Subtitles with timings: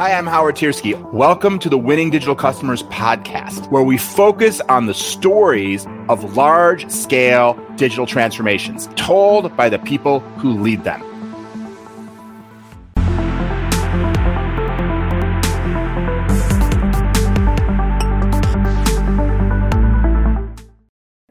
[0.00, 0.98] Hi, I'm Howard Tiersky.
[1.12, 6.90] Welcome to the Winning Digital Customers podcast, where we focus on the stories of large
[6.90, 11.02] scale digital transformations told by the people who lead them.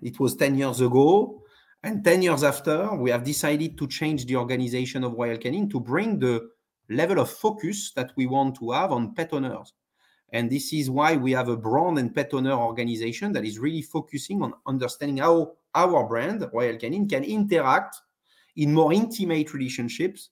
[0.04, 1.42] It was 10 years ago.
[1.82, 5.80] And 10 years after, we have decided to change the organization of Royal Canin to
[5.80, 6.50] bring the
[6.90, 9.74] level of focus that we want to have on pet owners.
[10.32, 13.82] And this is why we have a brand and pet owner organization that is really
[13.82, 17.98] focusing on understanding how our brand, Royal Canin, can interact
[18.56, 20.30] in more intimate relationships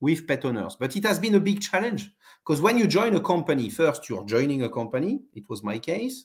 [0.00, 0.76] with pet owners.
[0.76, 2.10] But it has been a big challenge
[2.44, 6.24] because when you join a company, first you're joining a company, it was my case.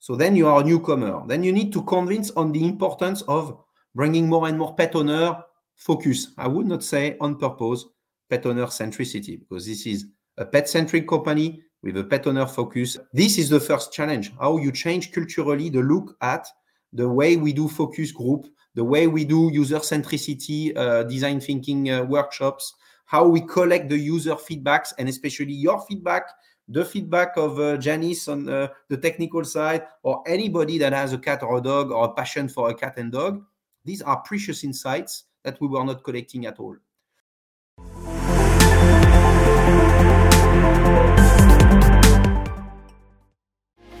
[0.00, 1.22] So then you are a newcomer.
[1.26, 3.58] Then you need to convince on the importance of
[3.94, 5.42] bringing more and more pet owner
[5.74, 6.28] focus.
[6.38, 7.84] I would not say on purpose
[8.28, 10.06] pet owner centricity because this is
[10.36, 12.96] a pet centric company with a pet owner focus.
[13.12, 16.46] This is the first challenge how you change culturally the look at
[16.92, 21.90] the way we do focus group, the way we do user centricity, uh, design thinking
[21.90, 26.24] uh, workshops, how we collect the user feedbacks and especially your feedback
[26.68, 31.18] the feedback of uh, Janice on uh, the technical side, or anybody that has a
[31.18, 33.42] cat or a dog or a passion for a cat and dog,
[33.84, 36.76] these are precious insights that we were not collecting at all.